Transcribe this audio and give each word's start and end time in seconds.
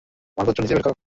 মালপত্র 0.37 0.61
নিচে 0.63 0.75
বের 0.75 0.85
কর। 0.85 0.93